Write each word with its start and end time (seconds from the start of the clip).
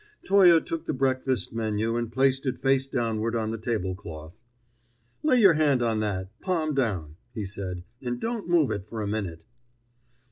Toye 0.25 0.59
took 0.59 0.85
the 0.87 0.95
breakfast 0.95 1.53
menu 1.53 1.95
and 1.95 2.11
placed 2.11 2.47
it 2.47 2.59
face 2.59 2.87
downward 2.87 3.35
on 3.35 3.51
the 3.51 3.59
tablecloth. 3.59 4.41
"Lay 5.21 5.39
your 5.39 5.53
hand 5.53 5.83
on 5.83 5.99
that, 5.99 6.31
palm 6.41 6.73
down," 6.73 7.17
he 7.35 7.45
said, 7.45 7.83
"and 8.01 8.19
don't 8.19 8.49
move 8.49 8.71
it 8.71 8.87
for 8.87 9.03
a 9.03 9.07
minute." 9.07 9.45